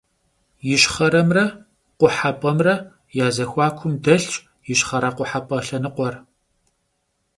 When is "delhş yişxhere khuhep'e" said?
4.05-5.57